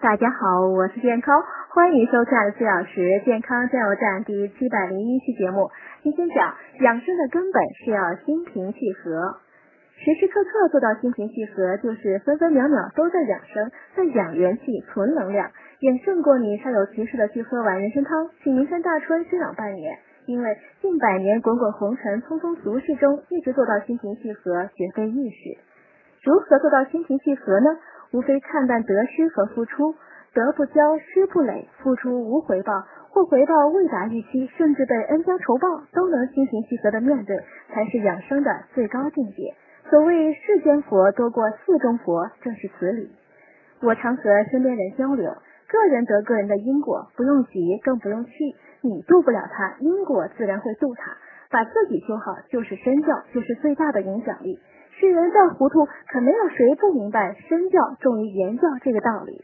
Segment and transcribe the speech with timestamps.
[0.00, 5.68] 大家好，我是健康，欢迎收看四小时健康加油站第七百零一期节目。
[6.02, 9.36] 今天讲养生的根本是要心平气和，
[9.98, 15.50] 时时刻刻做到心平气和，就是分分秒秒都在养生，在养元气、存能量，
[15.80, 19.98] 远胜过你煞有其事的去喝碗人参汤，请名山大春休养半年。
[20.24, 25.58] 因为近百年滚滚红尘、匆匆俗世中，一直做到心平气和，绝非易事。
[26.22, 27.76] 如何做到心平气和呢？
[28.12, 29.94] 无非看淡得失和付出，
[30.34, 32.72] 得不骄，失不馁，付出无回报，
[33.10, 37.38] 或回报未达预期，甚至被恩将仇报，都能心平气和的面对，
[37.72, 39.54] 才是养生的最高境界。
[39.88, 43.10] 所谓世间佛多过寺中佛，正是此理。
[43.82, 45.32] 我常和身边人交流，
[45.68, 48.30] 个人得个人的因果，不用急，更不用气。
[48.82, 51.16] 你渡不了他，因果自然会渡他。
[51.50, 54.58] 把自己修好，就是身教，就是最大的影响力。
[54.98, 59.42] 世人再糊涂，可没有谁不明白身教重于言教这个道理。